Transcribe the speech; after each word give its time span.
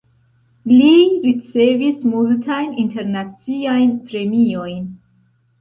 Li 0.69 0.93
ricevis 1.25 2.01
multajn 2.13 2.73
internaciajn 2.85 3.95
premiojn. 4.09 4.93